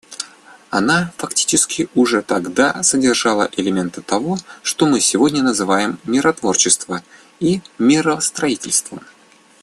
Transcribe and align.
Она 0.71 1.11
фактически 1.17 1.87
уже 1.93 2.23
тогда 2.23 2.81
содержала 2.81 3.47
элементы 3.55 4.01
того, 4.01 4.39
что 4.63 4.87
мы 4.87 4.99
сегодня 4.99 5.43
называем 5.43 5.99
«миротворчеством» 6.05 7.03
и 7.39 7.61
«миростроительством». 7.77 9.03